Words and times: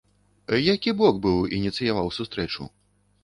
Які 0.73 0.93
бок 1.01 1.19
быў 1.27 1.37
ініцыяваў 1.59 2.07
сустрэчу? 2.17 2.69